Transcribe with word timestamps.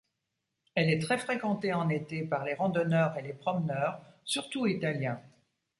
Elle 0.73 0.89
est 0.89 0.97
très 0.97 1.19
fréquentée 1.19 1.73
en 1.75 1.87
été 1.89 2.23
par 2.23 2.43
les 2.43 2.55
randonneurs 2.55 3.15
et 3.19 3.21
les 3.21 3.33
promeneurs, 3.33 4.01
surtout 4.25 4.65
italiens. 4.65 5.21